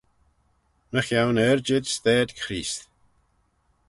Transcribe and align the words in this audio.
Mychione 0.91 1.43
yrjid 1.51 1.85
stayd 1.95 2.29
Chreest. 2.41 2.81